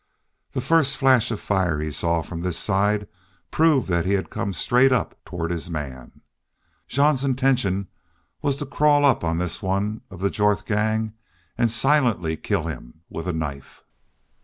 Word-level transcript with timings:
The 0.53 0.61
first 0.61 0.97
flash 0.97 1.29
of 1.29 1.39
fire 1.39 1.79
he 1.79 1.91
saw 1.91 2.23
from 2.23 2.41
this 2.41 2.57
side 2.57 3.07
proved 3.51 3.87
that 3.89 4.03
he 4.03 4.13
had 4.13 4.31
come 4.31 4.51
straight 4.51 4.91
up 4.91 5.15
toward 5.25 5.51
his 5.51 5.69
man. 5.69 6.21
Jean's 6.87 7.23
intention 7.23 7.87
was 8.41 8.55
to 8.57 8.65
crawl 8.65 9.05
up 9.05 9.23
on 9.23 9.37
this 9.37 9.61
one 9.61 10.01
of 10.09 10.19
the 10.19 10.31
Jorth 10.31 10.65
gang 10.65 11.13
and 11.55 11.69
silently 11.69 12.35
kill 12.35 12.63
him 12.63 13.01
with 13.11 13.27
a 13.27 13.31
knife. 13.33 13.83